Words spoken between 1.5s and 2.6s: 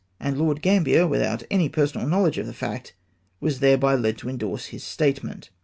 any personal knowledge of the